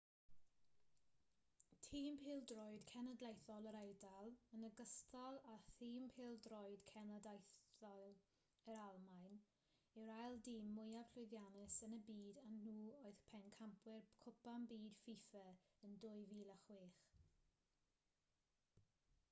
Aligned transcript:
tîm 1.85 2.13
pêl-droed 2.23 2.81
cenedlaethol 2.91 3.65
yr 3.71 3.75
eidal 3.79 4.31
yn 4.57 4.63
ogystal 4.69 5.35
â 5.55 5.57
thîm 5.67 6.07
pêl-droed 6.15 6.85
cenedlaethol 6.91 8.07
yr 8.75 8.79
almaen 8.85 9.35
yw'r 10.03 10.09
ail 10.15 10.39
dîm 10.47 10.71
mwyaf 10.79 11.13
llwyddiannus 11.17 11.75
yn 11.89 11.97
y 11.97 11.99
byd 12.09 12.39
a 12.45 12.45
nhw 12.55 12.73
oedd 13.09 13.21
pencampwyr 13.33 14.07
cwpan 14.25 14.65
byd 14.73 14.89
fifa 15.03 15.45
yn 15.89 15.93
2006 16.07 17.05